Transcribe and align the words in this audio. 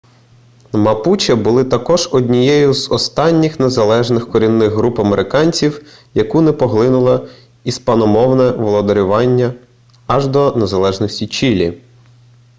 мапуче 0.73 1.35
були 1.35 1.63
також 1.63 2.09
однією 2.11 2.73
з 2.73 2.91
останніх 2.91 3.59
незалежних 3.59 4.31
корінних 4.31 4.73
груп 4.73 4.99
американців 4.99 5.85
яку 6.13 6.41
не 6.41 6.51
поглинуло 6.53 7.27
іспаномовне 7.63 8.51
володарювання 8.51 9.53
аж 10.07 10.27
до 10.27 10.55
незалежності 10.55 11.27
чилі 11.27 11.81